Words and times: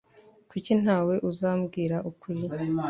Kuki 0.49 0.71
ntawe 0.81 1.13
uzambwira 1.29 1.97
ukuri 2.09 2.41